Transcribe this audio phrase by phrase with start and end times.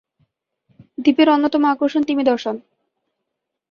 [0.97, 2.55] দ্বীপের অন্যতম আকর্ষণ তিমি দর্শন।